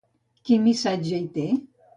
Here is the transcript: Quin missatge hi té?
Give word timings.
Quin 0.49 0.63
missatge 0.69 1.23
hi 1.23 1.31
té? 1.37 1.47